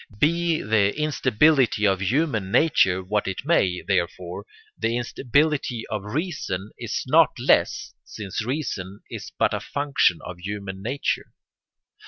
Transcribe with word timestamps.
Be 0.17 0.63
the 0.63 0.99
instability 0.99 1.85
of 1.85 2.01
human 2.01 2.49
nature 2.51 3.03
what 3.03 3.27
it 3.27 3.45
may, 3.45 3.83
therefore, 3.83 4.47
the 4.75 4.97
instability 4.97 5.85
of 5.91 6.03
reason 6.15 6.71
is 6.79 7.03
not 7.05 7.37
less, 7.37 7.93
since 8.03 8.43
reason 8.43 9.01
is 9.11 9.31
but 9.37 9.53
a 9.53 9.59
function 9.59 10.17
of 10.25 10.39
human 10.39 10.81
nature. 10.81 11.33